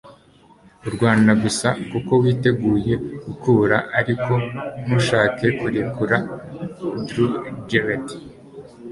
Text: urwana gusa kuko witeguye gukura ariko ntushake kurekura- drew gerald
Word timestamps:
urwana 0.87 1.31
gusa 1.43 1.67
kuko 1.91 2.11
witeguye 2.23 2.93
gukura 3.25 3.77
ariko 3.99 4.33
ntushake 4.83 5.45
kurekura- 5.59 6.17
drew 7.07 7.29
gerald 7.69 8.07